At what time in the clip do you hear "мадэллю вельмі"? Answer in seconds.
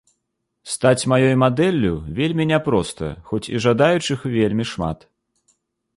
1.43-2.43